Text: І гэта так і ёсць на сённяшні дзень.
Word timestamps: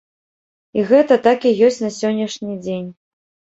І 0.77 0.85
гэта 0.91 1.17
так 1.27 1.45
і 1.51 1.53
ёсць 1.69 1.79
на 1.85 1.93
сённяшні 2.01 2.59
дзень. 2.67 2.91